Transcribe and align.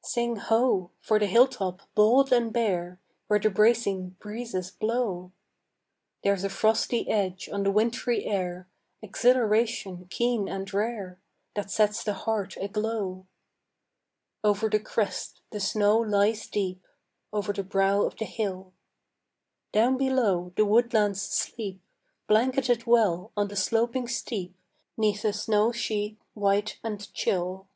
Sing 0.00 0.36
ho! 0.36 0.90
for 1.02 1.18
the 1.18 1.26
hilltop 1.26 1.82
bold 1.94 2.32
and 2.32 2.54
bare, 2.54 2.98
Where 3.26 3.38
the 3.38 3.50
bracing 3.50 4.16
breezes 4.18 4.70
blow! 4.70 5.32
There's 6.22 6.42
a 6.42 6.48
frosty 6.48 7.06
edge 7.10 7.50
on 7.52 7.64
the 7.64 7.70
wintry 7.70 8.24
air, 8.24 8.66
Exhilaration 9.02 10.06
keen 10.08 10.48
and 10.48 10.72
rare 10.72 11.20
That 11.54 11.70
sets 11.70 12.02
the 12.02 12.14
heart 12.14 12.56
aglow. 12.56 13.26
Over 14.42 14.70
the 14.70 14.80
crest 14.80 15.42
the 15.50 15.60
snow 15.60 15.98
lies 15.98 16.46
deep, 16.48 16.82
Over 17.30 17.52
the 17.52 17.62
brow 17.62 18.04
of 18.04 18.16
the 18.16 18.24
hill. 18.24 18.72
Down 19.72 19.98
below 19.98 20.54
the 20.56 20.64
woodlands 20.64 21.20
sleep, 21.20 21.82
Blanketed 22.26 22.86
well 22.86 23.32
on 23.36 23.48
the 23.48 23.54
sloping 23.56 24.08
steep 24.08 24.56
'Neath 24.96 25.26
a 25.26 25.34
snow 25.34 25.72
sheet 25.72 26.16
white 26.32 26.78
and 26.82 27.12
chill. 27.12 27.66